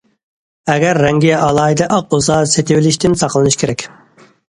[0.73, 3.91] ئەگەر رەڭگى ئالاھىدە ئاق بولسا سېتىۋېلىشتىن ساقلىنىش كېرەك.